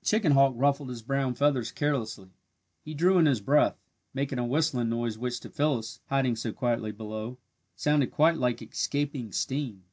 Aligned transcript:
The 0.00 0.06
chicken 0.08 0.32
hawk 0.32 0.52
ruffled 0.58 0.90
his 0.90 1.00
brown 1.00 1.32
feathers 1.32 1.72
carelessly. 1.72 2.28
He 2.84 2.92
drew 2.92 3.16
in 3.16 3.24
his 3.24 3.40
breath, 3.40 3.78
making 4.12 4.38
a 4.38 4.44
whistling 4.44 4.90
noise 4.90 5.16
which 5.16 5.40
to 5.40 5.48
Phyllis, 5.48 6.00
hiding 6.10 6.36
so 6.36 6.52
quietly 6.52 6.92
below, 6.92 7.38
sounded 7.74 8.10
quite 8.10 8.36
like 8.36 8.60
escaping 8.60 9.32
steam. 9.32 9.84